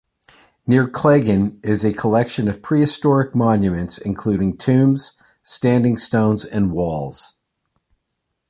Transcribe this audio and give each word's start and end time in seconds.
Near 0.65 0.87
Cleggan 0.87 1.59
is 1.61 1.85
a 1.85 1.93
collection 1.93 2.47
of 2.47 2.63
prehistoric 2.63 3.35
monuments 3.35 3.99
including 3.99 4.57
tombs, 4.57 5.13
standing 5.43 5.95
stones 5.95 6.43
and 6.43 6.71
walls. 6.71 7.35